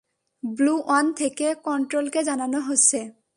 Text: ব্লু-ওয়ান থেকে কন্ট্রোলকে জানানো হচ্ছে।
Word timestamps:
ব্লু-ওয়ান 0.43 1.05
থেকে 1.13 1.47
কন্ট্রোলকে 1.63 2.19
জানানো 2.23 2.59
হচ্ছে। 2.59 2.99